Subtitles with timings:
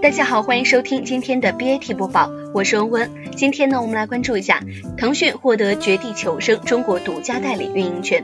[0.00, 3.10] 大家好，欢迎收听今天的 BAT 播报，我是温温。
[3.34, 4.62] 今天呢，我们来关注一下
[4.96, 8.22] 腾讯获得《绝地求生》中国独家代理运营权。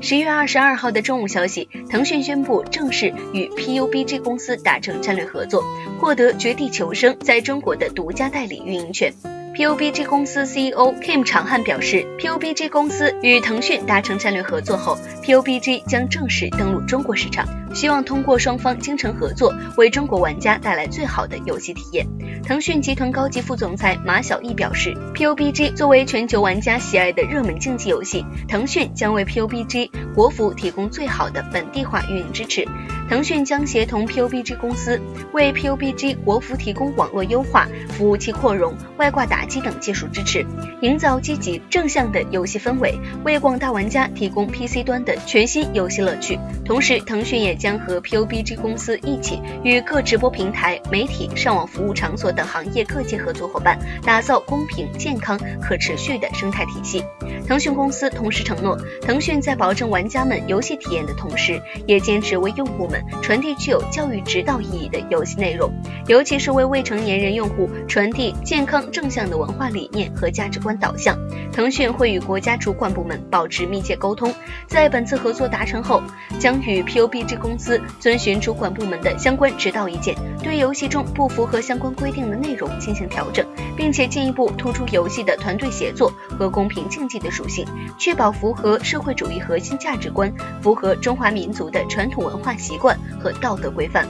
[0.00, 5.64] 十一月二十二号的中午消息，腾讯宣布正式与 PUBG 公司达成战略合作，
[5.98, 9.12] 获得《绝地求生》在中国的独家代理运营权。
[9.54, 22.04] PUBG 公司 CEO Kim 长汉表示，PUBG 公司与腾讯达成战略合作后，PUBG 将正式登陆中国市场，希望通过双方精诚合作，为中国玩家带来最好的游戏体验。
[22.42, 32.66] 腾讯集团高级副总裁马晓毅表示，PUBG 作为全球玩家喜爱的热门竞技游戏，腾讯将为 PUBG 国服提供最好的本地化运营支持。
[33.08, 35.00] 腾讯将协同 PUBG 公司
[35.32, 40.44] 为 PUBG 国服提供网络优化、服务器扩容、外挂打击等技术支持，
[40.80, 46.38] 营造积极正向的游戏氛围，为广大玩家提供 PC 端的全新游戏乐趣。
[46.64, 57.04] 同时，腾讯也将和 PUBG 公司一起与各直播平台、媒体、上网服务场所等行业各界合作伙伴，打造公平、健康、可持续的生态体系。
[57.46, 65.70] 腾讯公司同时承诺，腾讯在保证玩家们游戏体验的同时，也坚持为用户们传递具有教育指导意义的游戏内容，
[66.06, 71.18] 尤其是为未成年人用户传递健康正向的文化理念和价值观导向。
[71.52, 74.34] 腾讯会与国家主管部门保持密切沟通，
[74.66, 76.02] 在本次合作达成后，
[76.40, 87.33] 将与 PUBG 公司遵循主管部门的相关指导意见，对游戏中不符合相关规定的内容进行调整，并且进一步突出游戏的团队协作和公平竞技的。
[87.34, 87.66] 属性，
[87.98, 90.32] 确保符合社会主义核心价值观，
[90.62, 94.08] 符合中华民族的传统文化习惯和道德规范。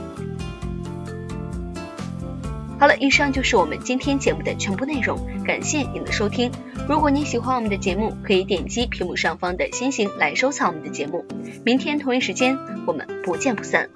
[2.77, 6.51] 好了，以上就是我们今天节目的全部内容，感谢您的收听。
[6.87, 11.25] 如果你喜欢我们的节目，可以点击屏幕上方的星星来收藏我们的节目。
[11.65, 13.89] 明天同一时间，我们不见不散。